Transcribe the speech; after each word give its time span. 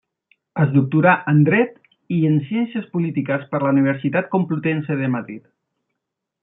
Es 0.61 0.69
doctorà 0.75 1.11
en 1.33 1.43
Dret 1.49 1.75
i 2.15 2.17
en 2.31 2.39
ciències 2.47 2.89
polítiques 2.97 3.47
per 3.55 3.63
la 3.67 3.77
Universitat 3.77 4.35
Complutense 4.35 4.99
de 5.03 5.15
Madrid. 5.19 5.49